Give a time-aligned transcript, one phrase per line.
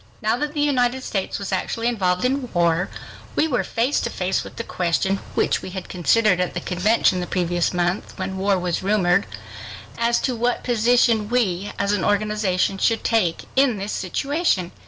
[0.19, 2.89] Now that the United States was actually involved in war,
[3.35, 7.19] we were face to face with the question, which we had considered at the convention
[7.19, 9.27] the previous month, when war was rumored,
[9.99, 14.71] as to what position we, as an organization, should take in this situation.